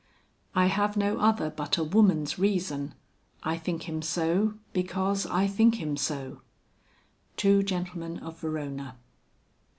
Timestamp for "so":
4.01-4.55, 5.95-6.41